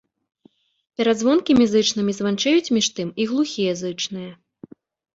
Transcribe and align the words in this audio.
Перад 1.01 1.17
звонкімі 1.19 1.69
зычнымі 1.75 2.11
званчэюць, 2.21 2.67
між 2.81 2.87
тым, 2.99 3.07
і 3.23 3.31
глухія 3.33 3.81
зычныя. 3.87 4.31